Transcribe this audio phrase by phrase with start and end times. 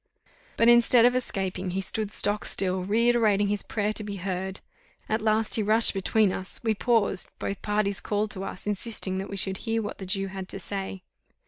[0.57, 4.59] But, instead of escaping, he stood stock still, reiterating his prayer to be heard:
[5.07, 9.29] at last he rushed between us we paused both parties called to us, insisting that
[9.29, 11.03] we should hear what the Jew had to say.